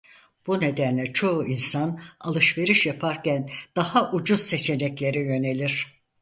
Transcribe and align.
Bu 0.47 0.61
nedenle 0.61 1.13
çoğu 1.13 1.47
insan 1.47 1.99
alışveriş 2.19 2.85
yaparken 2.85 3.49
daha 3.75 4.11
ucuz 4.11 4.41
seçeneklere 4.41 5.19
yönelir. 5.19 6.01